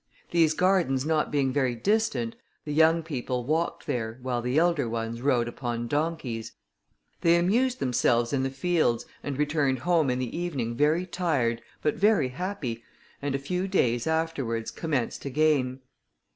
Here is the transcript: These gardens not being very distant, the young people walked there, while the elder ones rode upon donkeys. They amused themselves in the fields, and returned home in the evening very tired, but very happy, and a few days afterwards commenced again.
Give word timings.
These 0.31 0.55
gardens 0.55 1.05
not 1.05 1.29
being 1.29 1.53
very 1.53 1.75
distant, 1.75 2.35
the 2.65 2.73
young 2.73 3.03
people 3.03 3.45
walked 3.45 3.85
there, 3.85 4.17
while 4.23 4.41
the 4.41 4.57
elder 4.57 4.89
ones 4.89 5.21
rode 5.21 5.47
upon 5.47 5.87
donkeys. 5.87 6.53
They 7.21 7.35
amused 7.35 7.79
themselves 7.79 8.33
in 8.33 8.41
the 8.41 8.49
fields, 8.49 9.05
and 9.21 9.37
returned 9.37 9.77
home 9.77 10.09
in 10.09 10.17
the 10.17 10.35
evening 10.35 10.75
very 10.75 11.05
tired, 11.05 11.61
but 11.83 11.97
very 11.97 12.29
happy, 12.29 12.83
and 13.21 13.35
a 13.35 13.37
few 13.37 13.67
days 13.67 14.07
afterwards 14.07 14.71
commenced 14.71 15.23
again. 15.23 15.81